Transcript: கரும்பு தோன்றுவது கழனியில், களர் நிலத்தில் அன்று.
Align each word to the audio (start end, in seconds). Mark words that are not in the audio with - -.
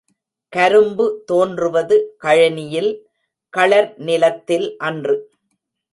கரும்பு 0.53 1.05
தோன்றுவது 1.25 1.97
கழனியில், 2.17 2.91
களர் 3.53 3.91
நிலத்தில் 3.97 4.67
அன்று. 4.79 5.17